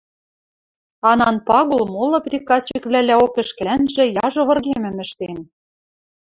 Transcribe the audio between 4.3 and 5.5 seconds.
выргемӹм ӹштен